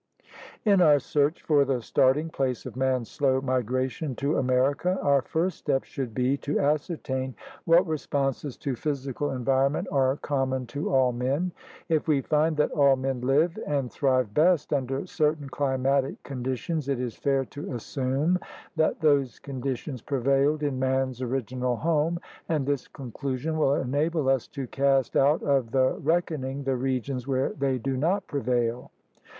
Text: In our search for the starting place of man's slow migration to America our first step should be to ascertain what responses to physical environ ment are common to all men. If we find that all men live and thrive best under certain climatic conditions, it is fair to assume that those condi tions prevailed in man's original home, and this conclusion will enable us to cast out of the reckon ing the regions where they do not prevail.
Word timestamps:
In 0.65 0.81
our 0.81 0.97
search 0.97 1.43
for 1.43 1.63
the 1.63 1.79
starting 1.83 2.29
place 2.29 2.65
of 2.65 2.75
man's 2.75 3.07
slow 3.07 3.39
migration 3.39 4.15
to 4.15 4.35
America 4.35 4.97
our 5.03 5.21
first 5.21 5.59
step 5.59 5.83
should 5.83 6.15
be 6.15 6.37
to 6.37 6.59
ascertain 6.59 7.35
what 7.65 7.85
responses 7.85 8.57
to 8.57 8.75
physical 8.75 9.29
environ 9.29 9.73
ment 9.73 9.87
are 9.91 10.17
common 10.17 10.65
to 10.65 10.91
all 10.91 11.11
men. 11.11 11.51
If 11.87 12.07
we 12.07 12.21
find 12.23 12.57
that 12.57 12.71
all 12.71 12.95
men 12.95 13.21
live 13.21 13.59
and 13.67 13.91
thrive 13.91 14.33
best 14.33 14.73
under 14.73 15.05
certain 15.05 15.49
climatic 15.49 16.23
conditions, 16.23 16.89
it 16.89 16.99
is 16.99 17.13
fair 17.15 17.45
to 17.53 17.71
assume 17.75 18.39
that 18.75 19.01
those 19.01 19.39
condi 19.39 19.77
tions 19.77 20.01
prevailed 20.01 20.63
in 20.63 20.79
man's 20.79 21.21
original 21.21 21.75
home, 21.75 22.19
and 22.49 22.65
this 22.65 22.87
conclusion 22.87 23.55
will 23.55 23.75
enable 23.75 24.29
us 24.29 24.47
to 24.47 24.65
cast 24.65 25.15
out 25.15 25.43
of 25.43 25.69
the 25.69 25.91
reckon 26.01 26.43
ing 26.43 26.63
the 26.63 26.75
regions 26.75 27.27
where 27.27 27.49
they 27.49 27.77
do 27.77 27.95
not 27.95 28.25
prevail. 28.25 28.89